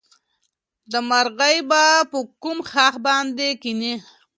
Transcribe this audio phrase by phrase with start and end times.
[1.09, 3.93] مرغۍ به په کوم ښاخ باندې کېني؟